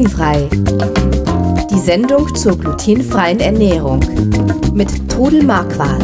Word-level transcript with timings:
Glutenfrei. 0.00 0.48
Die 1.70 1.78
Sendung 1.78 2.34
zur 2.34 2.58
glutenfreien 2.58 3.38
Ernährung 3.38 4.00
mit 4.72 5.10
Trudel 5.10 5.42
Marquardt. 5.42 6.02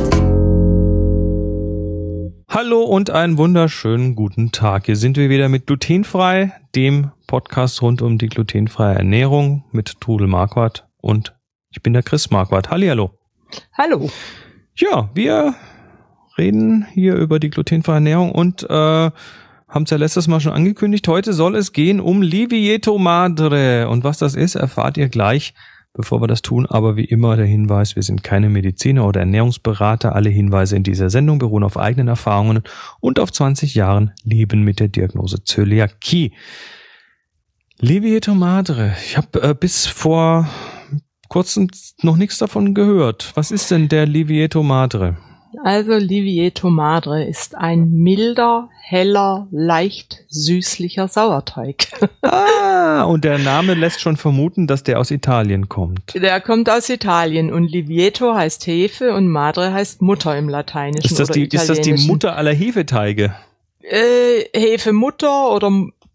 Hallo 2.51 2.83
und 2.83 3.09
einen 3.09 3.38
wunderschönen 3.38 4.15
guten 4.15 4.53
Tag. 4.53 4.85
Hier 4.85 4.97
sind 4.97 5.17
wir 5.17 5.31
wieder 5.31 5.49
mit 5.49 5.67
Glutenfrei, 5.67 6.53
dem 6.74 7.11
Podcast 7.27 7.81
rund 7.81 8.03
um 8.03 8.19
die 8.19 8.29
glutenfreie 8.29 8.97
Ernährung 8.97 9.65
mit 9.72 9.99
Trudel 10.03 10.26
Marquardt 10.26 10.87
und 11.01 11.35
ich 11.71 11.83
bin 11.83 11.94
der 11.94 12.03
Chris 12.03 12.31
Marquardt. 12.31 12.69
Hallihallo. 12.69 13.13
Hallo. 13.78 14.10
Ja, 14.74 15.08
wir 15.15 15.54
reden 16.37 16.87
hier 16.92 17.15
über 17.15 17.38
die 17.38 17.48
glutenfreie 17.48 17.95
Ernährung 17.95 18.33
und 18.33 18.62
äh, 18.69 19.10
haben 19.69 19.83
es 19.83 19.91
ja 19.91 19.96
letztes 19.96 20.28
Mal 20.28 20.41
schon 20.41 20.52
angekündigt. 20.52 21.06
Heute 21.09 21.33
soll 21.33 21.56
es 21.56 21.73
gehen 21.73 22.01
um 22.01 22.23
Livieto 22.23 22.98
Madre. 22.98 23.88
Und 23.88 24.05
was 24.05 24.19
das 24.19 24.34
ist, 24.34 24.55
erfahrt 24.55 24.97
ihr 24.97 25.09
gleich, 25.09 25.55
bevor 25.93 26.20
wir 26.20 26.29
das 26.29 26.43
tun. 26.43 26.66
Aber 26.66 26.97
wie 26.97 27.05
immer 27.05 27.37
der 27.37 27.47
Hinweis, 27.47 27.97
wir 27.97 28.02
sind 28.02 28.23
keine 28.23 28.48
Mediziner 28.48 29.05
oder 29.07 29.21
Ernährungsberater. 29.21 30.15
Alle 30.15 30.30
Hinweise 30.30 30.77
in 30.77 30.84
dieser 30.84 31.10
Sendung 31.10 31.38
beruhen 31.38 31.65
auf 31.65 31.77
eigenen 31.77 32.09
Erfahrungen 32.09 32.62
und 33.01 33.19
auf 33.19 33.33
20 33.33 33.74
Jahren 33.74 34.12
Leben 34.23 34.62
mit 34.62 34.79
der 34.79 34.88
Diagnose 34.88 35.43
Zöliakie. 35.43 36.33
Livieto 37.79 38.35
Madre. 38.35 38.95
Ich 39.05 39.16
habe 39.16 39.43
äh, 39.43 39.55
bis 39.55 39.87
vor 39.87 40.48
kurzem 41.29 41.69
noch 42.02 42.16
nichts 42.16 42.38
davon 42.38 42.73
gehört. 42.73 43.33
Was 43.35 43.51
ist 43.51 43.71
denn 43.73 43.88
der 43.88 44.07
Livieto 44.07 44.62
Madre? 44.62 45.16
Also 45.65 45.95
Livieto 45.95 46.70
Madre 46.70 47.24
ist 47.24 47.56
ein 47.56 47.91
milder, 47.91 48.69
heller, 48.83 49.48
leicht 49.51 50.24
süßlicher 50.29 51.09
Sauerteig. 51.09 51.88
ah, 52.23 53.02
und 53.04 53.24
der 53.24 53.38
Name 53.38 53.74
lässt 53.74 54.01
schon 54.01 54.16
vermuten, 54.16 54.66
dass 54.66 54.82
der 54.82 55.01
aus 55.01 55.10
Italien 55.10 55.68
kommt. 55.68 56.15
Der 56.15 56.40
kommt 56.40 56.68
aus 56.68 56.88
Italien 56.88 57.52
und 57.52 57.71
Livieto 57.71 58.35
heißt 58.35 58.66
Hefe 58.66 59.15
und 59.15 59.29
Madre 59.29 59.73
heißt 59.73 60.02
Mutter 60.02 60.37
im 60.37 60.48
Lateinischen. 60.48 61.07
Ist 61.07 61.18
das, 61.18 61.29
die, 61.29 61.46
ist 61.46 61.68
das 61.68 61.80
die 61.80 61.95
Mutter 61.95 62.37
aller 62.37 62.52
Hefeteige? 62.52 63.35
Äh, 63.80 64.44
Hefemutter 64.52 65.52
oder 65.52 65.70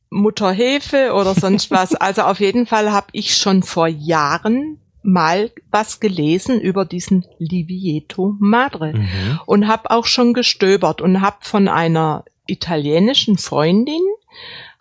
Mutterhefe 0.10 1.14
oder 1.14 1.34
sonst 1.34 1.72
was. 1.72 1.96
Also 2.02 2.24
auf 2.24 2.40
jeden 2.40 2.68
Fall 2.68 2.92
habe 2.92 3.08
ich 3.14 3.36
schon 3.36 3.64
vor 3.64 3.88
Jahren 3.88 4.81
mal 5.04 5.52
was 5.72 6.00
gelesen 6.00 6.60
über 6.60 6.86
diesen 6.86 7.26
Livieto 7.40 8.36
Madre 8.40 8.94
mhm. 8.94 9.40
und 9.46 9.68
habe 9.68 9.92
auch 9.92 10.06
schon 10.06 10.34
gestöbert 10.34 11.02
und 11.02 11.22
habe 11.22 11.38
von 11.42 11.68
einer 11.68 12.26
italienischen 12.48 13.38
Freundin 13.38 14.02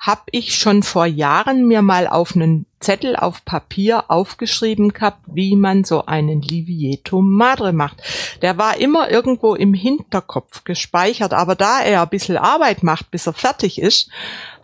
habe 0.01 0.23
ich 0.31 0.57
schon 0.57 0.83
vor 0.83 1.05
Jahren 1.05 1.69
mir 1.69 1.83
mal 1.83 2.09
auf 2.09 2.35
einen 2.35 2.65
Zettel 2.81 3.15
auf 3.17 3.45
Papier 3.45 4.05
aufgeschrieben 4.09 4.95
gehabt, 4.95 5.21
wie 5.27 5.55
man 5.55 5.85
so 5.85 6.07
einen 6.07 6.41
Livieto 6.41 7.21
Madre 7.21 7.75
macht. 7.75 7.99
Der 8.41 8.57
war 8.57 8.79
immer 8.79 9.11
irgendwo 9.11 9.55
im 9.55 9.75
Hinterkopf 9.75 10.65
gespeichert, 10.65 11.35
aber 11.35 11.55
da 11.55 11.81
er 11.83 12.01
ein 12.01 12.09
bisschen 12.09 12.39
Arbeit 12.39 12.83
macht, 12.83 13.11
bis 13.11 13.27
er 13.27 13.35
fertig 13.35 13.79
ist, 13.79 14.09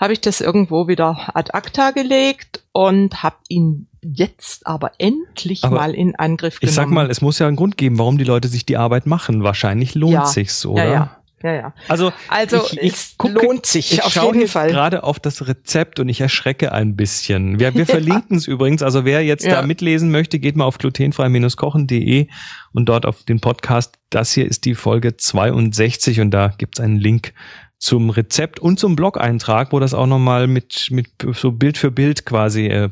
habe 0.01 0.15
ich 0.15 0.23
das 0.23 0.41
irgendwo 0.41 0.89
wieder 0.89 1.37
ad 1.37 1.51
acta 1.53 1.91
gelegt 1.91 2.63
und 2.73 3.23
habe 3.23 3.37
ihn 3.49 3.89
jetzt 4.01 4.67
aber 4.67 4.93
endlich 4.97 5.65
aber 5.65 5.77
mal 5.77 5.95
in 5.95 6.15
Angriff 6.17 6.61
genommen. 6.61 6.71
Ich 6.71 6.75
sag 6.75 6.89
mal, 6.89 7.11
es 7.11 7.21
muss 7.21 7.39
ja 7.39 7.47
einen 7.47 7.57
Grund 7.57 7.77
geben, 7.77 7.99
warum 7.99 8.17
die 8.17 8.25
Leute 8.25 8.49
sich 8.49 8.65
die 8.65 8.79
Arbeit 8.79 9.05
machen. 9.05 9.43
Wahrscheinlich 9.43 9.95
lohnt 9.95 10.15
ja, 10.15 10.25
sich's, 10.25 10.65
oder? 10.65 10.85
Ja, 10.85 10.91
ja. 10.91 11.16
Ja, 11.43 11.55
ja. 11.55 11.75
Also, 11.89 12.13
also 12.29 12.65
ich, 12.73 12.83
ich 12.83 12.93
es 12.93 13.15
gucke, 13.19 13.35
lohnt 13.35 13.67
sich 13.67 13.93
ich 13.93 14.03
auf 14.03 14.15
jeden 14.15 14.49
Fall. 14.49 14.69
gerade 14.71 15.05
auf 15.05 15.21
das 15.21 15.47
Rezept 15.47 16.01
und 16.01 16.09
ich 16.09 16.21
erschrecke 16.21 16.73
ein 16.73 16.97
bisschen. 16.97 17.61
Wir, 17.61 17.75
wir 17.75 17.87
verlinken 17.87 18.39
es 18.39 18.47
übrigens. 18.47 18.83
Also 18.83 19.05
wer 19.05 19.23
jetzt 19.23 19.45
ja. 19.45 19.57
da 19.57 19.63
mitlesen 19.63 20.11
möchte, 20.11 20.39
geht 20.39 20.57
mal 20.57 20.65
auf 20.65 20.79
glutenfrei-kochen.de 20.79 22.29
und 22.73 22.87
dort 22.87 23.05
auf 23.05 23.23
den 23.25 23.41
Podcast. 23.41 23.97
Das 24.09 24.33
hier 24.33 24.47
ist 24.47 24.65
die 24.65 24.75
Folge 24.75 25.17
62 25.17 26.21
und 26.21 26.31
da 26.31 26.55
gibt's 26.57 26.81
einen 26.81 26.97
Link 26.97 27.35
zum 27.79 28.09
Rezept 28.09 28.59
und 28.59 28.81
zum 28.81 28.97
Blog-Eintrag, 28.97 29.73
wo 29.73 29.79
das 29.79 29.93
auch 29.93 30.07
nochmal 30.07 30.47
mit, 30.47 30.89
mit 30.91 31.09
so 31.35 31.53
Bild 31.53 31.77
für 31.77 31.91
Bild 31.91 32.25
quasi 32.25 32.67
äh, 32.67 32.89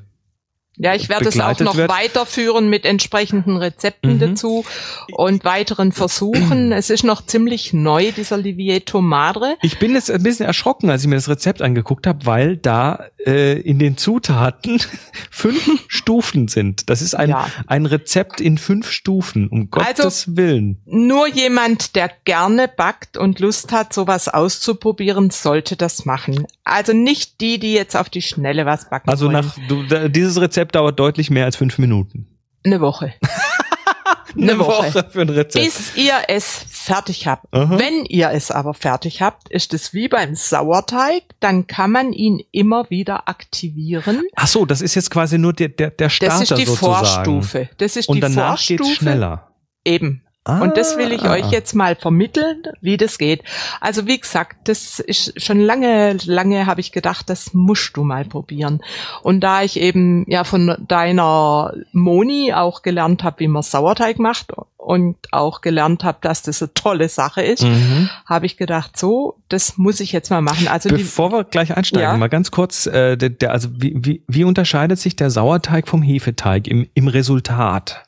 ja, 0.77 0.95
ich 0.95 1.09
werde 1.09 1.29
es 1.29 1.39
auch 1.39 1.59
noch 1.61 1.77
wird. 1.77 1.89
weiterführen 1.89 2.69
mit 2.69 2.85
entsprechenden 2.85 3.57
Rezepten 3.57 4.15
mhm. 4.15 4.19
dazu 4.21 4.65
und 5.12 5.45
weiteren 5.45 5.93
Versuchen. 5.93 6.73
es 6.73 6.91
ist 6.91 7.05
noch 7.05 7.25
ziemlich 7.25 7.73
neu, 7.73 8.11
dieser 8.11 8.37
Livieto 8.39 9.01
Madre. 9.01 9.57
Ich 9.62 9.79
bin 9.79 9.95
jetzt 9.95 10.11
ein 10.11 10.23
bisschen 10.23 10.47
erschrocken, 10.47 10.91
als 10.91 11.03
ich 11.03 11.09
mir 11.09 11.15
das 11.15 11.29
Rezept 11.29 11.62
angeguckt 11.62 12.07
habe, 12.07 12.27
weil 12.27 12.57
da 12.57 13.07
äh, 13.25 13.61
in 13.61 13.79
den 13.79 13.97
Zutaten 13.97 14.81
fünf 15.31 15.85
Stufen 15.89 16.49
sind. 16.49 16.91
Das 16.91 17.03
ist 17.03 17.15
ein, 17.15 17.31
ja. 17.31 17.47
ein 17.67 17.87
Rezept 17.87 18.41
in 18.41 18.59
fünf 18.59 18.91
Stufen, 18.91 19.49
um 19.49 19.71
Gottes 19.71 20.05
also, 20.05 20.37
Willen. 20.37 20.81
Nur 20.87 21.29
jemand, 21.29 21.95
der 21.95 22.11
gerne 22.25 22.69
backt 22.69 23.17
und 23.17 23.39
Lust 23.39 23.73
hat, 23.73 23.93
sowas 23.93 24.29
auszuprobieren, 24.29 25.31
sollte 25.31 25.77
das 25.77 26.05
machen. 26.05 26.47
Also 26.65 26.93
nicht 26.93 27.41
die, 27.41 27.59
die 27.59 27.75
jetzt 27.75 27.97
auf 27.97 28.11
die 28.11 28.23
Schnelle 28.23 28.67
was 28.67 28.91
backen 28.91 29.09
Also 29.09 29.27
wollen. 29.27 29.47
nach 29.47 29.56
du, 29.69 30.09
dieses 30.09 30.41
Rezept 30.41 30.64
dauert 30.73 30.99
deutlich 30.99 31.31
mehr 31.31 31.45
als 31.45 31.57
fünf 31.57 31.79
Minuten. 31.79 32.27
Eine 32.65 32.81
Woche. 32.81 33.13
eine 34.37 34.59
Woche. 34.59 34.95
Woche 34.95 35.07
für 35.11 35.21
ein 35.21 35.29
Rezept. 35.29 35.65
Bis 35.65 35.97
ihr 35.97 36.15
es 36.29 36.65
fertig 36.69 37.27
habt. 37.27 37.47
Aha. 37.53 37.79
Wenn 37.79 38.05
ihr 38.07 38.31
es 38.31 38.51
aber 38.51 38.75
fertig 38.75 39.23
habt, 39.23 39.49
ist 39.51 39.75
es 39.75 39.95
wie 39.95 40.09
beim 40.09 40.35
Sauerteig, 40.35 41.23
dann 41.41 41.67
kann 41.67 41.91
man 41.93 42.13
ihn 42.13 42.43
immer 42.53 42.91
wieder 42.91 43.29
aktivieren. 43.29 44.23
Ach 44.35 44.47
so, 44.47 44.67
das 44.67 44.81
ist 44.81 44.95
jetzt 44.95 45.11
quasi 45.11 45.39
nur 45.39 45.53
der, 45.53 45.69
der, 45.69 45.91
der 45.91 46.09
Starter 46.09 46.41
Das 46.41 46.51
ist 46.51 46.59
die 46.59 46.65
sozusagen. 46.67 47.05
Vorstufe. 47.07 47.69
Das 47.79 47.97
ist 47.97 48.09
Und 48.09 48.17
die 48.17 48.21
danach 48.21 48.49
Vorstufe. 48.59 48.83
geht's 48.85 48.97
schneller. 48.97 49.49
Eben. 49.85 50.24
Ah, 50.47 50.60
und 50.60 50.77
das 50.77 50.99
will 50.99 51.10
ich 51.10 51.25
ah. 51.25 51.32
euch 51.32 51.50
jetzt 51.50 51.75
mal 51.75 51.97
vermitteln, 51.97 52.65
wie 52.82 52.99
das 52.99 53.16
geht. 53.16 53.43
Also 53.81 54.06
wie 54.06 54.21
gesagt, 54.21 54.69
das 54.69 55.00
ist 55.00 55.41
schon 55.43 55.59
lange, 55.59 56.19
lange 56.27 56.66
habe 56.66 56.82
ich 56.82 56.93
gedacht, 56.93 57.31
das 57.31 57.55
musst 57.55 57.97
du 57.97 58.05
mal 58.05 58.27
probieren. 58.27 58.82
Und 59.22 59.41
da 59.41 59.62
ich 59.62 59.81
eben 59.81 60.25
ja 60.28 60.44
von 60.44 60.77
deiner 60.87 61.72
Moni 61.93 62.53
auch 62.53 62.82
gelernt 62.82 63.25
habe, 63.25 63.41
wie 63.41 63.49
man 63.49 63.62
Sauerteig 63.62 64.19
macht 64.19 64.53
und 64.77 65.16
auch 65.32 65.62
gelernt 65.62 66.05
habe, 66.05 66.19
dass 66.21 66.43
das 66.43 66.61
eine 66.61 66.75
tolle 66.75 67.09
Sache 67.09 67.41
ist, 67.41 67.62
mhm. 67.62 68.11
habe 68.26 68.44
ich 68.44 68.59
gedacht, 68.59 68.99
so, 68.99 69.38
das 69.49 69.78
muss 69.78 69.99
ich 70.00 70.12
jetzt 70.12 70.28
mal 70.28 70.43
machen. 70.43 70.69
Also 70.69 70.91
bevor 70.91 71.31
die, 71.31 71.37
wir 71.37 71.44
gleich 71.44 71.75
einsteigen, 71.75 72.06
ja. 72.06 72.16
mal 72.19 72.28
ganz 72.28 72.50
kurz, 72.50 72.84
äh, 72.84 73.16
der, 73.16 73.31
der, 73.31 73.53
also 73.53 73.71
wie, 73.72 73.94
wie, 73.97 74.22
wie 74.28 74.44
unterscheidet 74.44 74.99
sich 74.99 75.16
der 75.16 75.31
Sauerteig 75.31 75.88
vom 75.88 76.03
Hefeteig 76.03 76.69
im, 76.69 76.87
im 76.93 77.09
Resultat? 77.09 78.05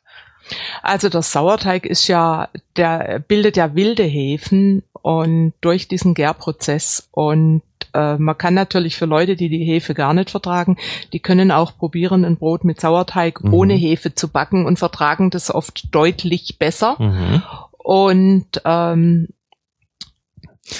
Also 0.83 1.09
der 1.09 1.23
Sauerteig 1.23 1.87
ist 1.87 2.09
ja, 2.09 2.49
der 2.77 3.19
bildet 3.19 3.57
ja 3.57 3.75
wilde 3.75 4.05
Hefen 4.05 4.83
und 5.03 5.53
durch 5.61 5.89
diesen 5.89 6.15
Gärprozess 6.15 7.09
und 7.13 7.63
äh, 7.95 8.17
man 8.17 8.37
kann 8.37 8.55
natürlich 8.55 8.97
für 8.97 9.07
Leute, 9.07 9.37
die 9.37 9.49
die 9.49 9.65
Hefe 9.65 9.95
gar 9.95 10.15
nicht 10.15 10.31
vertragen, 10.31 10.77
die 11.13 11.21
können 11.21 11.51
auch 11.51 11.77
probieren, 11.77 12.25
ein 12.25 12.37
Brot 12.37 12.65
mit 12.65 12.81
Sauerteig 12.81 13.43
mhm. 13.43 13.55
ohne 13.55 13.75
Hefe 13.75 14.15
zu 14.15 14.29
backen 14.29 14.67
und 14.67 14.79
vertragen 14.79 15.31
das 15.31 15.55
oft 15.55 15.95
deutlich 15.95 16.59
besser. 16.59 16.97
Mhm. 16.99 17.43
Und 17.79 18.63
ähm, 18.65 19.29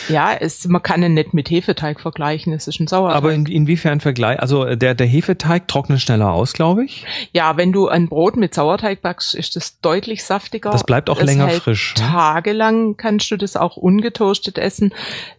ja, 0.09 0.33
es, 0.33 0.67
man 0.67 0.83
kann 0.83 1.03
ihn 1.03 1.15
nicht 1.15 1.35
mit 1.35 1.51
Hefeteig 1.51 2.01
vergleichen, 2.01 2.53
es 2.53 2.67
ist 2.67 2.81
ein 2.81 2.87
Sauerteig. 2.87 3.17
Aber 3.17 3.33
in, 3.33 3.47
inwiefern 3.47 4.01
Vergleich? 4.01 4.41
Also 4.41 4.65
äh, 4.65 4.77
der, 4.77 4.95
der 4.95 5.07
Hefeteig 5.07 5.69
trocknet 5.69 6.01
schneller 6.01 6.33
aus, 6.33 6.53
glaube 6.53 6.85
ich. 6.85 7.05
Ja, 7.33 7.57
wenn 7.57 7.73
du 7.73 7.89
ein 7.89 8.09
Brot 8.09 8.37
mit 8.37 8.55
Sauerteig 8.55 9.03
backst, 9.03 9.35
ist 9.35 9.57
es 9.57 9.81
deutlich 9.81 10.25
saftiger. 10.25 10.71
Das 10.71 10.85
bleibt 10.85 11.09
auch 11.09 11.21
es 11.21 11.27
länger 11.27 11.51
frisch. 11.51 11.95
Ne? 11.97 12.05
Tagelang 12.05 12.97
kannst 12.97 13.31
du 13.31 13.37
das 13.37 13.57
auch 13.57 13.77
ungetoastet 13.77 14.59
essen. 14.59 14.93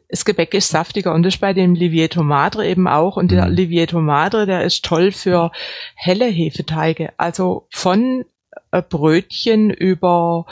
Das 0.09 0.23
Gebäck 0.23 0.53
ist 0.53 0.69
saftiger 0.69 1.13
und 1.13 1.23
das 1.23 1.35
ist 1.35 1.41
bei 1.41 1.53
dem 1.53 1.75
Livieto 1.75 2.23
Madre 2.23 2.65
eben 2.65 2.87
auch. 2.87 3.17
Und 3.17 3.31
der 3.31 3.47
mhm. 3.47 3.53
Livieto 3.53 3.99
Madre, 3.99 4.45
der 4.45 4.63
ist 4.63 4.85
toll 4.85 5.11
für 5.11 5.51
helle 5.95 6.25
Hefeteige. 6.25 7.11
Also 7.17 7.67
von 7.69 8.23
äh, 8.71 8.81
Brötchen 8.81 9.69
über 9.71 10.45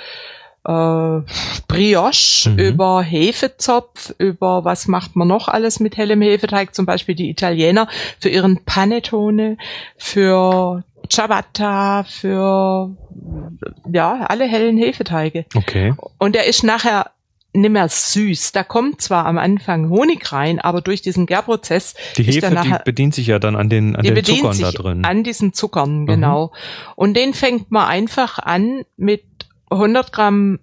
äh, 0.65 1.21
Brioche, 1.67 2.49
mhm. 2.49 2.59
über 2.59 3.01
Hefezopf, 3.01 4.13
über 4.17 4.65
was 4.65 4.87
macht 4.87 5.15
man 5.15 5.27
noch 5.27 5.47
alles 5.47 5.79
mit 5.79 5.97
hellem 5.97 6.21
Hefeteig, 6.21 6.73
zum 6.75 6.85
Beispiel 6.85 7.15
die 7.15 7.29
Italiener 7.29 7.87
für 8.19 8.29
ihren 8.29 8.63
Panettone, 8.65 9.57
für 9.97 10.83
Ciabatta, 11.09 12.03
für 12.03 12.95
ja, 13.91 14.25
alle 14.27 14.45
hellen 14.45 14.77
Hefeteige. 14.77 15.45
Okay. 15.53 15.93
Und 16.17 16.35
der 16.35 16.45
ist 16.45 16.63
nachher 16.63 17.11
nicht 17.55 17.71
mehr 17.71 17.87
süß. 17.87 18.51
Da 18.51 18.63
kommt 18.63 19.01
zwar 19.01 19.25
am 19.25 19.37
Anfang 19.37 19.89
Honig 19.89 20.31
rein, 20.31 20.59
aber 20.59 20.81
durch 20.81 21.01
diesen 21.01 21.25
Gärprozess 21.25 21.95
die 22.17 22.23
Hefe, 22.23 22.49
die 22.49 22.75
bedient 22.83 23.15
sich 23.15 23.27
ja 23.27 23.39
dann 23.39 23.55
an 23.55 23.69
den 23.69 23.95
an 23.95 24.03
den 24.03 24.23
Zuckern 24.23 24.59
da 24.59 24.71
drin. 24.71 25.05
An 25.05 25.23
diesen 25.23 25.53
Zuckern, 25.53 26.05
genau. 26.05 26.47
Mhm. 26.47 26.91
Und 26.95 27.13
den 27.17 27.33
fängt 27.33 27.71
man 27.71 27.87
einfach 27.87 28.39
an 28.39 28.83
mit 28.97 29.23
100 29.69 30.11
Gramm, 30.11 30.59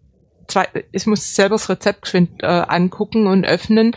zwei, 0.47 0.67
ich 0.93 1.07
muss 1.07 1.35
selber 1.35 1.55
das 1.57 1.69
Rezept 1.69 2.15
äh, 2.15 2.47
angucken 2.47 3.27
und 3.27 3.45
öffnen 3.45 3.97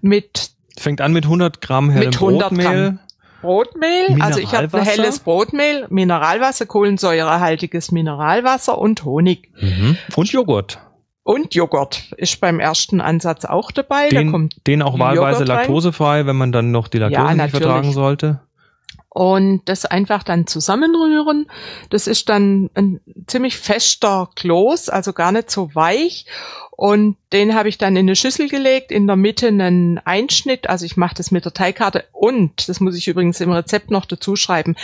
mit 0.00 0.50
Fängt 0.76 1.00
an 1.00 1.12
mit 1.12 1.24
100 1.24 1.60
Gramm 1.60 1.90
hellem 1.90 2.08
mit 2.08 2.14
100 2.16 2.48
Brotmehl. 2.50 2.66
Gramm. 2.66 2.98
Brotmehl, 3.42 4.20
also 4.20 4.38
ich 4.38 4.52
habe 4.52 4.78
ein 4.78 4.84
helles 4.84 5.20
Brotmehl, 5.20 5.86
Mineralwasser, 5.88 6.66
kohlensäurehaltiges 6.66 7.90
Mineralwasser 7.90 8.76
und 8.76 9.04
Honig. 9.04 9.50
Mhm. 9.60 9.96
Und 10.14 10.30
Joghurt. 10.32 10.78
Und 11.22 11.54
Joghurt 11.54 12.12
ist 12.16 12.40
beim 12.40 12.60
ersten 12.60 13.00
Ansatz 13.00 13.44
auch 13.44 13.70
dabei. 13.70 14.08
da 14.08 14.18
Den, 14.18 14.30
kommt 14.30 14.56
den 14.66 14.82
auch 14.82 14.98
wahlweise 14.98 15.40
Joghurt 15.40 15.40
rein. 15.40 15.56
laktosefrei, 15.58 16.26
wenn 16.26 16.36
man 16.36 16.52
dann 16.52 16.70
noch 16.70 16.88
die 16.88 16.98
Laktose 16.98 17.26
Ja, 17.28 17.34
nicht 17.34 17.50
vertragen 17.50 17.92
sollte. 17.92 18.40
Und 19.10 19.62
das 19.64 19.84
einfach 19.84 20.22
dann 20.22 20.46
zusammenrühren. 20.46 21.50
Das 21.90 22.06
ist 22.06 22.28
dann 22.28 22.70
ein 22.74 23.00
ziemlich 23.26 23.58
fester 23.58 24.30
Kloß, 24.36 24.88
also 24.88 25.12
gar 25.12 25.32
nicht 25.32 25.50
so 25.50 25.74
weich. 25.74 26.26
Und 26.70 27.16
den 27.32 27.54
habe 27.54 27.68
ich 27.68 27.76
dann 27.76 27.96
in 27.96 28.06
eine 28.06 28.16
Schüssel 28.16 28.48
gelegt, 28.48 28.90
in 28.90 29.06
der 29.06 29.16
Mitte 29.16 29.48
einen 29.48 29.98
Einschnitt, 29.98 30.70
also 30.70 30.86
ich 30.86 30.96
mache 30.96 31.16
das 31.16 31.30
mit 31.30 31.44
der 31.44 31.52
Teigkarte 31.52 32.04
und, 32.12 32.70
das 32.70 32.80
muss 32.80 32.96
ich 32.96 33.06
übrigens 33.06 33.40
im 33.40 33.52
Rezept 33.52 33.90
noch 33.90 34.06
dazu 34.06 34.34
schreiben, 34.34 34.76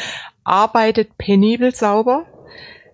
arbeitet 0.45 1.17
penibel 1.17 1.75
sauber, 1.75 2.27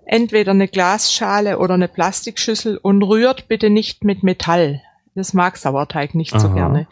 entweder 0.05 0.53
eine 0.53 0.69
Glasschale 0.69 1.59
oder 1.59 1.75
eine 1.75 1.89
Plastikschüssel 1.89 2.77
und 2.77 3.03
rührt 3.03 3.49
bitte 3.49 3.71
nicht 3.71 4.05
mit 4.05 4.23
Metall. 4.23 4.83
Das 5.15 5.35
mag 5.35 5.59
Sauerteig 5.59 6.15
nicht 6.15 6.31
so 6.31 6.49
Aha. 6.49 6.55
gerne. 6.55 6.87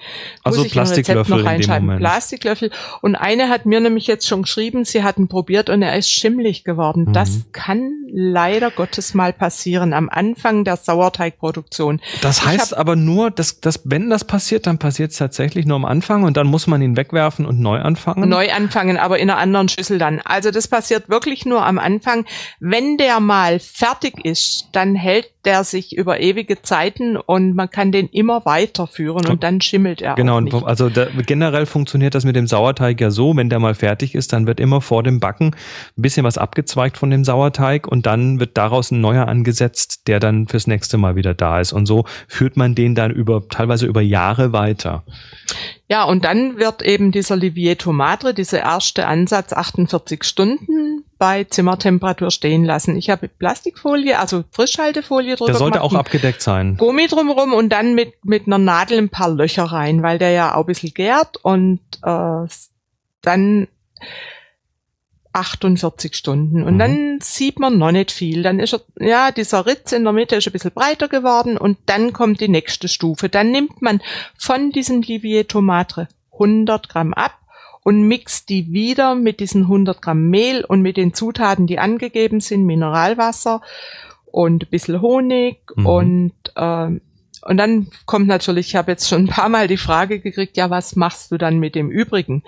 Also 0.45 0.59
Muss 0.59 0.67
ich 0.67 0.77
im 0.77 0.81
Rezept 0.81 1.07
Plastiklöffel 1.07 1.37
noch 1.39 1.51
reinschreiben. 1.51 1.97
Plastiklöffel. 1.97 2.71
Und 3.01 3.17
eine 3.17 3.49
hat 3.49 3.65
mir 3.65 3.81
nämlich 3.81 4.07
jetzt 4.07 4.29
schon 4.29 4.43
geschrieben, 4.43 4.85
sie 4.85 5.03
hatten 5.03 5.27
probiert 5.27 5.71
und 5.71 5.81
er 5.81 5.97
ist 5.97 6.11
schimmlig 6.11 6.65
geworden. 6.65 7.07
Mhm. 7.09 7.13
Das 7.15 7.47
kann 7.53 8.01
leider 8.13 8.71
Gottes 8.71 9.15
mal 9.15 9.33
passieren 9.33 9.95
am 9.95 10.09
Anfang 10.09 10.65
der 10.65 10.77
Sauerteigproduktion. 10.77 12.01
Das 12.21 12.39
Ich 12.39 12.47
heißt 12.47 12.77
aber 12.77 12.97
nur, 12.97 13.31
dass, 13.31 13.61
dass 13.61 13.81
wenn 13.85 14.11
das 14.11 14.25
passiert, 14.25 14.67
dann 14.67 14.79
passiert 14.79 15.13
es 15.13 15.19
tatsächlich 15.19 15.65
nur 15.65 15.77
am 15.77 15.85
Anfang 15.85 16.25
und 16.25 16.37
dann 16.37 16.47
muss 16.47 16.67
man 16.67 16.83
ihn 16.83 16.97
wegwerfen 16.97 17.47
und 17.47 17.61
neu 17.61 17.79
anfangen. 17.79 18.29
Neu 18.29 18.53
anfangen, 18.53 18.99
aber 18.99 19.19
in 19.19 19.31
einer 19.31 19.39
anderen 19.39 19.69
Schüssel 19.69 19.99
dann. 19.99 20.21
Also 20.25 20.51
das 20.51 20.69
passiert 20.69 21.09
wirklich 21.09 21.47
nur 21.47 21.65
am 21.65 21.79
Anfang. 21.79 22.27
Wenn 22.59 22.99
der 22.99 23.21
mal 23.21 23.59
fertig 23.61 24.25
ist, 24.25 24.69
dann 24.73 24.95
hält 24.95 25.31
der 25.45 25.65
sich 25.65 25.97
über 25.97 26.21
ewige 26.21 26.61
Zeiten 26.63 27.17
und 27.17 27.55
man 27.55 27.71
kann 27.71 27.93
den 27.93 28.10
immer 28.12 28.45
weiterführen 28.45 29.27
und 29.27 29.43
dann 29.43 29.61
schimmelt 29.61 30.03
er 30.03 30.15
Genau, 30.15 30.39
also 30.65 30.89
da, 30.89 31.07
generell 31.27 31.67
funktioniert 31.67 32.15
das 32.15 32.25
mit 32.25 32.37
dem 32.37 32.47
Sauerteig 32.47 33.01
ja 33.01 33.11
so, 33.11 33.37
wenn 33.37 33.49
der 33.49 33.59
mal 33.59 33.75
fertig 33.75 34.15
ist, 34.15 34.33
dann 34.33 34.47
wird 34.47 34.61
immer 34.61 34.81
vor 34.81 35.03
dem 35.03 35.21
Backen 35.21 35.47
ein 35.97 36.03
bisschen 36.03 36.25
was 36.25 36.39
abgezweigt 36.39 36.99
von 36.99 37.11
dem 37.11 37.25
Sauerteig 37.25 37.87
und 37.87 38.07
dann 38.07 38.41
wird 38.41 38.57
daraus 38.57 38.91
ein 38.91 39.01
neuer 39.01 39.29
angesetzt, 39.29 40.09
der 40.09 40.21
dann 40.21 40.47
fürs 40.49 40.67
nächste 40.67 40.99
Mal 40.99 41.17
wieder 41.17 41.35
da 41.35 41.61
ist. 41.61 41.73
Und 41.73 41.87
so 41.87 42.05
führt 42.29 42.57
man 42.57 42.75
den 42.75 42.95
dann 42.95 43.11
über 43.11 43.49
teilweise 43.49 43.87
über 43.87 44.01
Jahre 44.01 44.53
weiter. 44.53 45.03
Ja, 45.89 46.05
und 46.05 46.25
dann 46.25 46.59
wird 46.59 46.83
eben 46.83 47.11
dieser 47.12 47.37
Livieto 47.37 47.93
Madre, 47.93 48.35
dieser 48.35 48.61
erste 48.61 49.07
Ansatz 49.07 49.53
48 49.53 50.23
Stunden 50.25 51.00
bei 51.21 51.45
Zimmertemperatur 51.45 52.31
stehen 52.31 52.65
lassen. 52.65 52.97
Ich 52.97 53.11
habe 53.11 53.29
Plastikfolie, 53.29 54.19
also 54.19 54.43
Frischhaltefolie 54.53 55.37
drüber 55.37 55.53
Der 55.53 55.59
sollte 55.59 55.79
gemacht, 55.79 55.93
auch 55.93 55.99
abgedeckt 55.99 56.41
sein. 56.41 56.79
Gummi 56.79 57.09
drumherum 57.09 57.53
und 57.53 57.69
dann 57.69 57.95
mit, 57.95 58.25
mit 58.25 58.47
einer 58.47 58.57
Nadel 58.57 58.97
ein 58.97 59.11
paar 59.11 59.29
Löcher 59.31 59.65
rein, 59.65 60.03
weil 60.03 60.19
der 60.19 60.31
ja 60.31 60.55
auch 60.55 60.61
ein 60.61 60.67
bisschen 60.67 60.95
gärt 60.95 61.37
und 61.43 61.81
äh, 62.03 62.47
dann 63.21 63.69
48 65.35 66.17
Stunden. 66.17 66.63
Und 66.63 66.75
Mhm. 66.75 66.79
dann 66.79 67.19
sieht 67.21 67.61
man 67.61 67.77
noch 67.77 67.93
nicht 67.93 68.11
viel. 68.13 68.43
Dann 68.43 68.59
ist 68.59 68.73
er, 68.73 68.81
ja, 68.99 69.31
dieser 69.31 69.67
Ritz 69.67 69.93
in 69.93 70.05
der 70.05 70.15
Mitte 70.15 70.37
ist 70.37 70.47
ein 70.49 70.53
bisschen 70.53 70.73
breiter 70.73 71.09
geworden 71.09 71.59
und 71.59 71.77
dann 71.85 72.15
kommt 72.15 72.41
die 72.41 72.49
nächste 72.49 72.89
Stufe. 72.89 73.29
Dann 73.29 73.51
nimmt 73.51 73.83
man 73.83 74.01
von 74.39 74.71
diesem 74.73 75.03
Livieto 75.03 75.61
Madre 75.61 76.09
100 76.33 76.89
Gramm 76.89 77.13
ab 77.13 77.33
und 77.82 78.03
mixt 78.03 78.49
die 78.49 78.73
wieder 78.73 79.15
mit 79.15 79.41
diesen 79.41 79.62
100 79.62 80.03
Gramm 80.03 80.29
Mehl 80.29 80.65
und 80.65 80.82
mit 80.82 80.97
den 80.97 81.15
Zutaten, 81.15 81.67
die 81.67 81.79
angegeben 81.79 82.41
sind, 82.41 82.65
Mineralwasser 82.65 83.62
und 84.27 84.65
ein 84.65 84.71
bisschen 84.71 85.00
Honig 85.00 85.59
Mhm. 85.77 85.87
und 85.87 86.35
ähm, 86.56 87.00
und 87.43 87.56
dann 87.56 87.88
kommt 88.05 88.27
natürlich, 88.27 88.69
ich 88.69 88.77
habe 88.77 88.93
jetzt 88.93 89.09
schon 89.09 89.23
ein 89.25 89.29
paar 89.29 89.49
Mal 89.49 89.67
die 89.67 89.79
Frage 89.79 90.21
gekriegt, 90.21 90.59
ja, 90.59 90.69
was 90.69 90.94
machst 90.94 91.32
du 91.32 91.38
dann 91.38 91.59
mit 91.59 91.75
dem 91.75 91.91
Übrigen? 91.91 92.43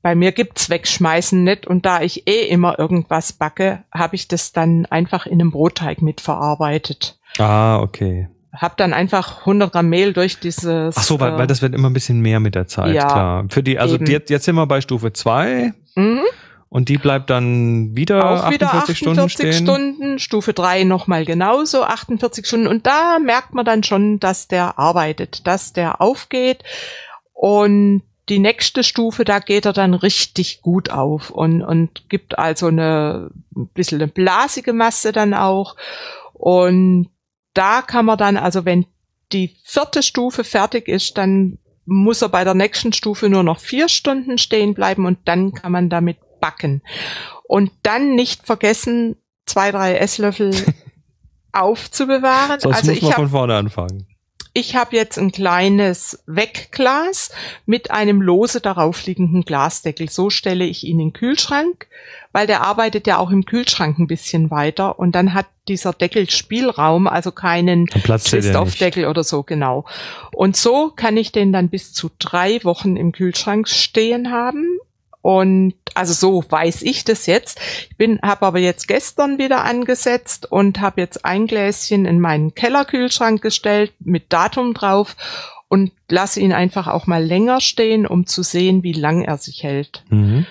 Bei 0.00 0.14
mir 0.14 0.32
gibt's 0.32 0.70
wegschmeißen 0.70 1.42
nicht 1.44 1.66
und 1.66 1.84
da 1.86 2.00
ich 2.00 2.26
eh 2.26 2.46
immer 2.48 2.78
irgendwas 2.78 3.34
backe, 3.34 3.84
habe 3.92 4.16
ich 4.16 4.28
das 4.28 4.52
dann 4.52 4.86
einfach 4.86 5.26
in 5.26 5.40
einem 5.40 5.50
Brotteig 5.50 6.02
mitverarbeitet. 6.02 7.18
Ah, 7.38 7.80
okay. 7.80 8.28
Hab 8.54 8.76
dann 8.76 8.92
einfach 8.92 9.40
100 9.40 9.72
Gramm 9.72 9.88
Mehl 9.88 10.12
durch 10.12 10.38
dieses. 10.38 10.96
Ach 10.96 11.02
so, 11.02 11.20
weil, 11.20 11.34
äh, 11.34 11.38
weil 11.38 11.46
das 11.46 11.62
wird 11.62 11.74
immer 11.74 11.90
ein 11.90 11.92
bisschen 11.92 12.20
mehr 12.20 12.40
mit 12.40 12.54
der 12.54 12.66
Zeit, 12.66 12.94
ja, 12.94 13.06
klar. 13.06 13.44
Für 13.50 13.62
die, 13.62 13.78
also 13.78 13.96
eben. 13.96 14.06
jetzt, 14.06 14.30
jetzt 14.30 14.44
sind 14.44 14.54
wir 14.54 14.66
bei 14.66 14.80
Stufe 14.80 15.12
zwei 15.12 15.72
mhm. 15.94 16.22
und 16.68 16.88
die 16.88 16.98
bleibt 16.98 17.30
dann 17.30 17.96
wieder 17.96 18.30
auch 18.30 18.50
wieder 18.50 18.68
48 18.68 18.98
Stunden 18.98 19.20
48 19.20 19.54
stehen. 19.54 19.66
Stunden, 19.66 20.18
Stufe 20.18 20.52
3 20.52 20.84
nochmal 20.84 21.24
genauso, 21.24 21.84
48 21.84 22.46
Stunden. 22.46 22.66
Und 22.66 22.86
da 22.86 23.18
merkt 23.18 23.54
man 23.54 23.64
dann 23.64 23.82
schon, 23.82 24.20
dass 24.20 24.48
der 24.48 24.78
arbeitet, 24.78 25.46
dass 25.46 25.72
der 25.72 26.00
aufgeht. 26.00 26.62
Und 27.32 28.02
die 28.28 28.38
nächste 28.38 28.84
Stufe, 28.84 29.24
da 29.24 29.38
geht 29.38 29.66
er 29.66 29.72
dann 29.72 29.92
richtig 29.94 30.62
gut 30.62 30.90
auf 30.90 31.30
und, 31.30 31.62
und 31.62 32.08
gibt 32.08 32.38
also 32.38 32.68
eine 32.68 33.30
ein 33.56 33.68
bisschen 33.68 34.00
eine 34.00 34.10
blasige 34.10 34.72
Masse 34.72 35.12
dann 35.12 35.34
auch. 35.34 35.76
Und 36.32 37.08
da 37.54 37.82
kann 37.82 38.04
man 38.04 38.18
dann, 38.18 38.36
also 38.36 38.64
wenn 38.64 38.86
die 39.32 39.56
vierte 39.64 40.02
Stufe 40.02 40.44
fertig 40.44 40.88
ist, 40.88 41.16
dann 41.16 41.58
muss 41.86 42.22
er 42.22 42.28
bei 42.28 42.44
der 42.44 42.54
nächsten 42.54 42.92
Stufe 42.92 43.28
nur 43.28 43.42
noch 43.42 43.58
vier 43.58 43.88
Stunden 43.88 44.38
stehen 44.38 44.74
bleiben 44.74 45.06
und 45.06 45.18
dann 45.24 45.52
kann 45.52 45.72
man 45.72 45.90
damit 45.90 46.18
backen. 46.40 46.82
Und 47.44 47.70
dann 47.82 48.14
nicht 48.14 48.46
vergessen, 48.46 49.16
zwei, 49.46 49.70
drei 49.70 49.96
Esslöffel 49.96 50.54
aufzubewahren. 51.52 52.60
Sonst 52.60 52.76
also 52.76 52.90
muss 52.90 52.96
ich 52.96 53.02
man 53.02 53.12
von 53.12 53.28
vorne 53.28 53.54
anfangen. 53.54 54.06
ich 54.54 54.76
habe 54.76 54.96
jetzt 54.96 55.18
ein 55.18 55.32
kleines 55.32 56.22
Wegglas 56.26 57.30
mit 57.66 57.90
einem 57.90 58.22
lose 58.22 58.60
darauf 58.60 59.04
liegenden 59.04 59.42
Glasdeckel. 59.42 60.08
So 60.08 60.30
stelle 60.30 60.64
ich 60.64 60.84
ihn 60.84 61.00
in 61.00 61.10
den 61.10 61.12
Kühlschrank, 61.12 61.86
weil 62.34 62.48
der 62.48 62.62
arbeitet 62.62 63.06
ja 63.06 63.18
auch 63.18 63.30
im 63.30 63.46
Kühlschrank 63.46 63.96
ein 63.98 64.08
bisschen 64.08 64.50
weiter 64.50 64.98
und 64.98 65.12
dann 65.12 65.34
hat 65.34 65.46
dieser 65.68 65.92
Deckel 65.92 66.28
Spielraum, 66.28 67.06
also 67.06 67.30
keinen. 67.30 67.86
Twist-Off-Deckel 67.86 69.06
oder 69.06 69.22
so, 69.22 69.44
genau. 69.44 69.84
Und 70.32 70.56
so 70.56 70.90
kann 70.90 71.16
ich 71.16 71.30
den 71.30 71.52
dann 71.52 71.68
bis 71.68 71.92
zu 71.94 72.10
drei 72.18 72.62
Wochen 72.64 72.96
im 72.96 73.12
Kühlschrank 73.12 73.68
stehen 73.68 74.32
haben. 74.32 74.66
Und 75.22 75.74
also 75.94 76.12
so 76.12 76.44
weiß 76.46 76.82
ich 76.82 77.04
das 77.04 77.26
jetzt. 77.26 77.58
Ich 77.88 77.96
bin, 77.96 78.18
habe 78.20 78.44
aber 78.44 78.58
jetzt 78.58 78.88
gestern 78.88 79.38
wieder 79.38 79.64
angesetzt 79.64 80.50
und 80.50 80.80
habe 80.80 81.00
jetzt 81.00 81.24
ein 81.24 81.46
Gläschen 81.46 82.04
in 82.04 82.20
meinen 82.20 82.54
Kellerkühlschrank 82.54 83.40
gestellt 83.40 83.92
mit 84.00 84.32
Datum 84.32 84.74
drauf 84.74 85.16
und 85.74 85.90
lasse 86.08 86.38
ihn 86.40 86.52
einfach 86.52 86.86
auch 86.86 87.08
mal 87.08 87.22
länger 87.24 87.60
stehen, 87.60 88.06
um 88.06 88.26
zu 88.26 88.42
sehen, 88.44 88.82
wie 88.84 88.92
lang 88.92 89.22
er 89.22 89.38
sich 89.38 89.64
hält. 89.64 90.04
Mhm. 90.08 90.46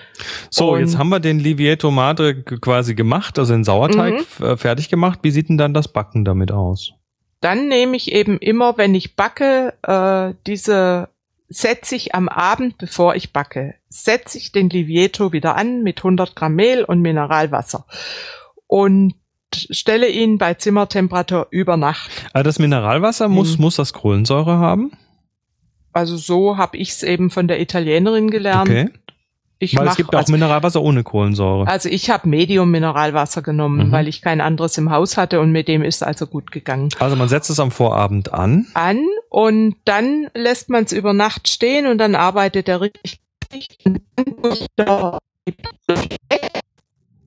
So, 0.50 0.72
Und- 0.74 0.80
jetzt 0.80 0.98
haben 0.98 1.08
wir 1.08 1.18
den 1.20 1.38
Livieto 1.40 1.90
Madre 1.90 2.34
quasi 2.42 2.94
gemacht, 2.94 3.38
also 3.38 3.54
den 3.54 3.64
Sauerteig 3.64 4.14
Mhm. 4.38 4.44
äh, 4.46 4.56
fertig 4.58 4.90
gemacht. 4.90 5.20
Wie 5.22 5.30
sieht 5.30 5.48
denn 5.48 5.56
dann 5.56 5.72
das 5.72 5.88
Backen 5.88 6.26
damit 6.26 6.52
aus? 6.52 6.92
Dann 7.40 7.68
nehme 7.68 7.96
ich 7.96 8.12
eben 8.12 8.36
immer, 8.38 8.76
wenn 8.76 8.94
ich 8.94 9.16
backe, 9.16 9.72
äh, 9.82 10.34
diese 10.46 11.08
setze 11.48 11.94
ich 11.96 12.14
am 12.14 12.28
Abend, 12.28 12.76
bevor 12.78 13.14
ich 13.14 13.32
backe, 13.32 13.74
setze 13.88 14.36
ich 14.38 14.52
den 14.52 14.68
Livieto 14.70 15.32
wieder 15.32 15.56
an 15.56 15.82
mit 15.82 16.02
100 16.02 16.36
Gramm 16.36 16.54
Mehl 16.56 16.84
und 16.84 17.00
Mineralwasser 17.00 17.86
und 18.66 19.14
stelle 19.54 20.08
ihn 20.08 20.38
bei 20.38 20.54
Zimmertemperatur 20.54 21.46
über 21.50 21.76
Nacht. 21.76 22.10
Also 22.32 22.44
das 22.44 22.58
Mineralwasser 22.58 23.28
muss, 23.28 23.56
Mhm. 23.56 23.62
muss 23.64 23.76
das 23.76 23.92
Kohlensäure 23.92 24.58
haben? 24.58 24.92
Also 25.94 26.16
so 26.16 26.56
habe 26.56 26.76
ich 26.76 26.90
es 26.90 27.02
eben 27.02 27.30
von 27.30 27.48
der 27.48 27.60
Italienerin 27.60 28.30
gelernt. 28.30 28.68
Okay. 28.68 28.90
Ich 29.60 29.76
Weil 29.76 29.84
es 29.84 29.90
mach, 29.90 29.96
gibt 29.96 30.12
ja 30.12 30.18
auch 30.18 30.22
also, 30.22 30.32
Mineralwasser 30.32 30.82
ohne 30.82 31.04
Kohlensäure. 31.04 31.66
also 31.68 31.88
ich 31.88 32.10
habe 32.10 32.28
Medium 32.28 32.70
Mineralwasser 32.70 33.40
genommen, 33.40 33.86
Mhm. 33.88 33.92
weil 33.92 34.08
ich 34.08 34.20
kein 34.20 34.40
anderes 34.40 34.76
im 34.76 34.90
Haus 34.90 35.16
hatte 35.16 35.40
und 35.40 35.52
mit 35.52 35.68
dem 35.68 35.82
ist 35.82 36.02
also 36.02 36.26
gut 36.26 36.50
gegangen. 36.50 36.88
Also 36.98 37.14
man 37.16 37.28
setzt 37.28 37.48
es 37.48 37.60
am 37.60 37.70
Vorabend 37.70 38.34
an. 38.34 38.66
an 38.74 38.98
und 39.30 39.76
dann 39.84 40.26
lässt 40.34 40.68
man 40.68 40.84
es 40.84 40.92
über 40.92 41.12
Nacht 41.14 41.48
stehen 41.48 41.86
und 41.86 41.98
dann 41.98 42.14
arbeitet 42.16 42.68
er 42.68 42.80
richtig 42.82 43.78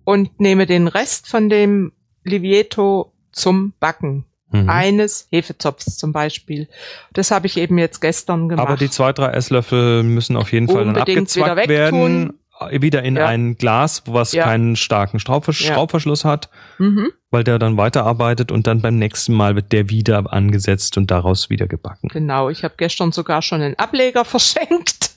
und 0.03 0.39
nehme 0.39 0.65
den 0.65 0.87
Rest 0.87 1.27
von 1.27 1.49
dem 1.49 1.93
Livieto 2.23 3.13
zum 3.31 3.73
Backen. 3.79 4.25
Mhm. 4.51 4.69
Eines 4.69 5.27
Hefezopfs 5.31 5.97
zum 5.97 6.13
Beispiel. 6.13 6.69
Das 7.13 7.31
habe 7.31 7.47
ich 7.47 7.57
eben 7.57 7.77
jetzt 7.77 7.99
gestern 7.99 8.47
gemacht. 8.47 8.67
Aber 8.67 8.77
die 8.77 8.89
zwei, 8.89 9.11
drei 9.13 9.27
Esslöffel 9.31 10.03
müssen 10.03 10.37
auf 10.37 10.51
jeden 10.53 10.67
Fall 10.67 10.85
dann 10.85 10.91
wieder 10.91 11.01
abgezwackt 11.01 11.57
wegtun. 11.57 11.67
werden. 11.69 12.33
Äh, 12.59 12.81
Wieder 12.81 13.03
in 13.03 13.17
Ja. 13.17 13.27
ein 13.27 13.55
Glas, 13.57 14.01
was 14.07 14.31
Ja. 14.31 14.45
keinen 14.45 14.75
starken 14.75 15.19
Schraubversch 15.19 15.61
Ja. 15.61 15.73
Schraubverschluss 15.75 16.25
hat, 16.25 16.49
mhm, 16.79 17.11
weil 17.29 17.43
der 17.43 17.59
dann 17.59 17.77
weiterarbeitet 17.77 18.51
und 18.51 18.65
dann 18.65 18.81
beim 18.81 18.97
nächsten 18.97 19.33
Mal 19.35 19.53
wird 19.55 19.71
der 19.73 19.89
wieder 19.91 20.33
angesetzt 20.33 20.97
und 20.97 21.11
daraus 21.11 21.49
wieder 21.51 21.67
gebacken. 21.67 22.07
genau, 22.07 22.49
ich 22.49 22.63
habe 22.63 22.73
gestern 22.77 23.11
sogar 23.11 23.41
schon 23.43 23.61
einen 23.61 23.75
Ableger 23.77 24.25
verschenkt. 24.25 25.11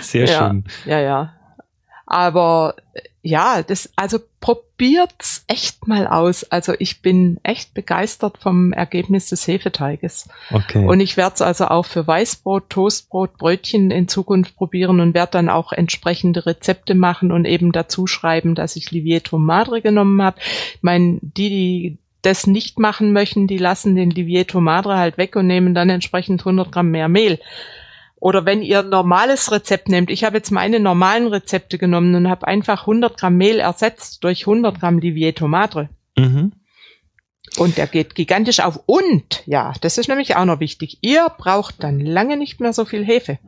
Sehr 0.00 0.26
schön. 0.26 0.64
Ja, 0.86 1.00
ja. 1.00 1.32
Aber 2.12 2.74
ja, 3.22 3.62
das, 3.62 3.90
also 3.96 4.18
probiert's 4.40 5.44
echt 5.46 5.86
mal 5.88 6.06
aus. 6.06 6.44
Also 6.44 6.74
ich 6.78 7.00
bin 7.00 7.38
echt 7.42 7.72
begeistert 7.72 8.36
vom 8.36 8.74
Ergebnis 8.74 9.30
des 9.30 9.46
Hefeteiges. 9.46 10.28
Okay. 10.50 10.84
Und 10.84 11.00
ich 11.00 11.16
werde 11.16 11.36
es 11.36 11.42
also 11.42 11.68
auch 11.68 11.86
für 11.86 12.06
Weißbrot, 12.06 12.68
Toastbrot, 12.68 13.38
Brötchen 13.38 13.90
in 13.90 14.08
Zukunft 14.08 14.56
probieren 14.56 15.00
und 15.00 15.14
werde 15.14 15.32
dann 15.32 15.48
auch 15.48 15.72
entsprechende 15.72 16.44
Rezepte 16.44 16.94
machen 16.94 17.32
und 17.32 17.46
eben 17.46 17.72
dazu 17.72 18.06
schreiben, 18.06 18.54
dass 18.54 18.76
ich 18.76 18.90
Livieto 18.90 19.38
Madre 19.38 19.80
genommen 19.80 20.20
habe. 20.20 20.38
Ich 20.74 20.82
meine, 20.82 21.18
die, 21.22 21.48
die 21.48 21.98
das 22.20 22.46
nicht 22.46 22.78
machen 22.78 23.14
möchten, 23.14 23.46
die 23.46 23.58
lassen 23.58 23.96
den 23.96 24.10
Livieto 24.10 24.60
Madre 24.60 24.98
halt 24.98 25.16
weg 25.16 25.34
und 25.34 25.46
nehmen 25.46 25.74
dann 25.74 25.88
entsprechend 25.88 26.42
100 26.42 26.70
Gramm 26.70 26.90
mehr 26.90 27.08
Mehl. 27.08 27.38
Oder 28.22 28.46
wenn 28.46 28.62
ihr 28.62 28.78
ein 28.78 28.88
normales 28.88 29.50
Rezept 29.50 29.88
nehmt, 29.88 30.08
ich 30.08 30.22
habe 30.22 30.36
jetzt 30.36 30.52
meine 30.52 30.78
normalen 30.78 31.26
Rezepte 31.26 31.76
genommen 31.76 32.14
und 32.14 32.30
habe 32.30 32.46
einfach 32.46 32.82
100 32.82 33.18
Gramm 33.18 33.36
Mehl 33.36 33.58
ersetzt 33.58 34.22
durch 34.22 34.42
100 34.42 34.78
Gramm 34.78 35.00
Livieto 35.00 35.48
Madre. 35.48 35.88
mhm. 36.16 36.52
Und 37.58 37.76
der 37.78 37.88
geht 37.88 38.14
gigantisch 38.14 38.60
auf. 38.60 38.78
Und, 38.86 39.42
ja, 39.46 39.72
das 39.80 39.98
ist 39.98 40.08
nämlich 40.08 40.36
auch 40.36 40.44
noch 40.44 40.60
wichtig, 40.60 40.98
ihr 41.00 41.26
braucht 41.36 41.82
dann 41.82 41.98
lange 41.98 42.36
nicht 42.36 42.60
mehr 42.60 42.72
so 42.72 42.84
viel 42.84 43.04
Hefe. 43.04 43.40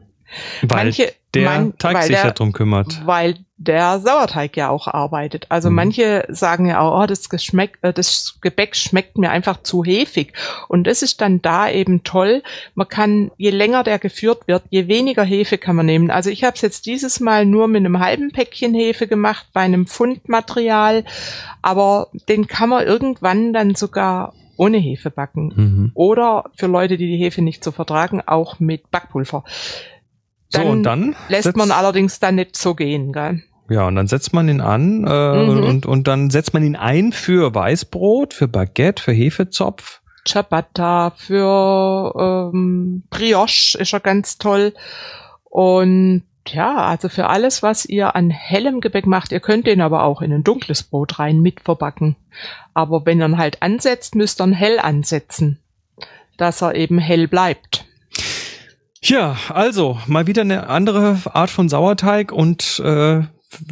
Weil 0.62 0.84
Manche- 0.86 1.12
der 1.34 1.44
man- 1.50 1.78
Teig 1.78 1.94
weil 1.96 2.02
sich 2.04 2.16
der- 2.16 2.52
kümmert. 2.52 3.02
Weil 3.06 3.36
der 3.56 3.98
Sauerteig 3.98 4.56
ja 4.56 4.68
auch 4.68 4.86
arbeitet. 4.88 5.46
Also 5.48 5.68
Mhm. 5.70 5.74
manche 5.76 6.24
sagen 6.28 6.66
ja 6.66 6.80
auch, 6.80 7.02
oh, 7.02 7.06
das, 7.06 7.28
Geschmeck, 7.28 7.78
äh, 7.82 7.92
das 7.92 8.38
Gebäck 8.40 8.76
schmeckt 8.76 9.16
mir 9.18 9.30
einfach 9.30 9.62
zu 9.62 9.82
hefig. 9.84 10.32
Und 10.68 10.86
das 10.86 11.02
ist 11.02 11.20
dann 11.20 11.40
da 11.42 11.68
eben 11.68 12.04
toll. 12.04 12.42
Man 12.74 12.88
kann, 12.88 13.30
je 13.36 13.50
länger 13.50 13.82
der 13.82 13.98
geführt 13.98 14.46
wird, 14.46 14.62
je 14.70 14.86
weniger 14.88 15.24
Hefe 15.24 15.58
kann 15.58 15.76
man 15.76 15.86
nehmen. 15.86 16.10
Also 16.10 16.30
ich 16.30 16.44
habe 16.44 16.54
es 16.56 16.62
jetzt 16.62 16.86
dieses 16.86 17.20
Mal 17.20 17.46
nur 17.46 17.66
mit 17.68 17.80
einem 17.80 17.98
halben 18.00 18.30
Päckchen 18.32 18.74
Hefe 18.74 19.06
gemacht, 19.08 19.46
bei 19.52 19.60
einem 19.62 19.86
Pfundmaterial. 19.86 21.04
Aber 21.62 22.08
den 22.28 22.46
kann 22.46 22.68
man 22.68 22.86
irgendwann 22.86 23.52
dann 23.52 23.74
sogar 23.74 24.34
ohne 24.56 24.78
Hefe 24.78 25.10
backen. 25.10 25.52
Mhm. 25.56 25.90
Oder 25.94 26.44
für 26.56 26.66
Leute, 26.66 26.96
die 26.96 27.08
die 27.08 27.16
Hefe 27.16 27.42
nicht 27.42 27.64
so 27.64 27.72
vertragen, 27.72 28.22
auch 28.24 28.60
mit 28.60 28.90
Backpulver. 28.92 29.42
So, 30.62 30.62
und 30.68 30.82
dann 30.84 31.14
lässt 31.28 31.56
man 31.56 31.70
allerdings 31.70 32.20
dann 32.20 32.36
nicht 32.36 32.56
so 32.56 32.74
gehen, 32.74 33.12
gell? 33.12 33.42
Ja, 33.68 33.86
und 33.86 33.96
dann 33.96 34.06
setzt 34.08 34.32
man 34.34 34.48
ihn 34.48 34.60
an 34.60 35.06
äh, 35.06 35.44
Mhm. 35.44 35.64
und, 35.64 35.86
und 35.86 36.06
dann 36.06 36.30
setzt 36.30 36.52
man 36.54 36.62
ihn 36.64 36.76
ein 36.76 37.12
für 37.12 37.54
Weißbrot, 37.54 38.34
für 38.34 38.46
Baguette, 38.48 39.02
für 39.02 39.12
Hefezopf. 39.12 40.00
Ciabatta, 40.26 41.12
für 41.16 42.50
ähm, 42.54 43.04
Brioche 43.10 43.78
ist 43.78 43.92
er 43.92 44.00
ganz 44.00 44.38
toll. 44.38 44.72
Und 45.44 46.24
ja, 46.46 46.74
also 46.76 47.08
für 47.08 47.28
alles, 47.28 47.62
was 47.62 47.86
ihr 47.86 48.14
an 48.14 48.28
hellem 48.30 48.80
Gebäck 48.80 49.06
macht, 49.06 49.32
ihr 49.32 49.40
könnt 49.40 49.66
den 49.66 49.80
aber 49.80 50.02
auch 50.02 50.20
in 50.20 50.32
ein 50.32 50.44
dunkles 50.44 50.82
Brot 50.82 51.18
rein 51.18 51.40
mit 51.40 51.60
verbacken. 51.60 52.16
Aber 52.74 53.06
wenn 53.06 53.20
ihr 53.20 53.26
ihn 53.28 53.38
halt 53.38 53.62
ansetzt, 53.62 54.14
müsst 54.14 54.40
ihr 54.40 54.44
ihn 54.46 54.52
hell 54.52 54.78
ansetzen, 54.78 55.58
dass 56.36 56.62
er 56.62 56.74
eben 56.74 56.98
hell 56.98 57.28
bleibt. 57.28 57.83
Ja, 59.06 59.36
also 59.50 59.98
mal 60.06 60.26
wieder 60.26 60.42
eine 60.42 60.68
andere 60.68 61.18
Art 61.32 61.50
von 61.50 61.68
Sauerteig 61.68 62.32
und 62.32 62.80
äh, 62.84 63.20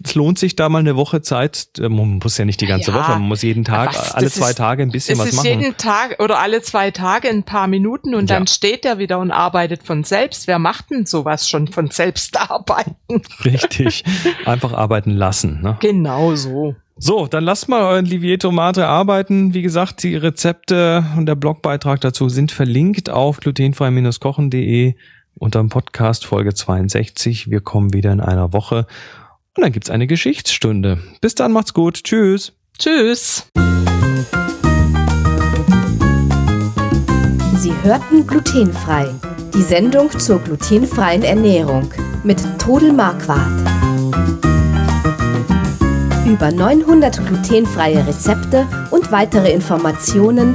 es 0.05 0.15
lohnt 0.15 0.39
sich 0.39 0.55
da 0.57 0.69
mal 0.69 0.79
eine 0.81 0.95
Woche 0.95 1.23
Zeit. 1.23 1.69
äh, 1.79 1.89
Man 1.89 2.19
muss 2.23 2.37
ja 2.39 2.45
nicht 2.45 2.61
die 2.61 2.67
ganze 2.67 2.91
Ja, 2.93 2.99
Woche, 2.99 3.13
man 3.13 3.23
muss 3.23 3.41
jeden 3.43 3.65
Tag, 3.65 3.89
was, 3.89 4.13
alle 4.15 4.31
zwei 4.31 4.51
ist- 4.51 4.57
Tage 4.59 4.83
ein 4.83 4.91
bisschen 4.93 5.19
was 5.19 5.29
ist 5.29 5.37
machen. 5.37 5.61
jeden 5.61 5.77
Tag 5.79 6.23
oder 6.23 6.39
alle 6.39 6.61
zwei 6.61 6.91
Tage 6.91 7.29
ein 7.31 7.43
paar 7.45 7.67
Minuten 7.67 8.15
und 8.15 8.29
Ja. 8.31 8.37
dann 8.37 8.47
steht 8.47 8.85
er 8.85 8.99
wieder 8.99 9.19
und 9.19 9.31
arbeitet 9.31 9.83
von 9.83 10.05
selbst. 10.05 10.47
Wer 10.47 10.59
macht 10.59 10.91
denn 10.91 11.07
sowas 11.07 11.49
schon 11.49 11.67
von 11.67 11.91
selbst 11.91 12.39
arbeiten? 12.39 12.95
Richtig. 13.45 14.05
Einfach 14.45 14.73
arbeiten 14.75 15.13
lassen. 15.13 15.63
Ne? 15.63 15.79
Genau 15.81 16.35
so. 16.37 16.75
So, 16.99 17.27
dann 17.27 17.43
lasst 17.43 17.69
mal 17.71 17.81
euren 17.83 18.05
Livieto 18.05 18.53
Mate 18.53 18.87
arbeiten. 18.87 19.55
Wie 19.55 19.63
gesagt, 19.63 20.03
die 20.05 20.15
Rezepte 20.15 21.03
und 21.17 21.25
der 21.27 21.35
Blogbeitrag 21.35 22.01
dazu 22.03 22.29
sind 22.29 22.53
verlinkt 22.53 23.09
auf 23.11 23.41
glutenfrei-kochen.de 23.41 24.95
unter 25.39 25.61
dem 25.61 25.69
Podcast 25.69 26.25
Folge 26.25 26.55
62. 26.55 27.51
Wir 27.51 27.61
kommen 27.61 27.93
wieder 27.93 28.13
in 28.13 28.21
einer 28.21 28.53
Woche 28.53 28.87
und 29.57 29.63
dann 29.63 29.73
gibt's 29.73 29.91
eine 29.91 30.07
Geschichtsstunde. 30.07 30.99
Bis 31.21 31.35
dann, 31.35 31.53
macht's 31.53 31.75
gut. 31.75 32.05
Tschüss. 32.05 32.53
Tschüss. 32.79 33.47
Sie 37.59 37.73
hörten 37.83 38.27
glutenfrei. 38.27 39.09
Die 39.55 39.63
Sendung 39.63 40.11
zur 40.19 40.39
glutenfreien 40.39 41.23
Ernährung 41.23 41.93
mit 42.25 42.43
Trudel 42.59 42.93
Marquardt. 42.93 43.63
Über 46.27 46.51
900 46.51 47.27
glutenfreie 47.27 48.07
Rezepte 48.07 48.67
und 48.91 49.13
weitere 49.13 49.53
Informationen 49.53 50.55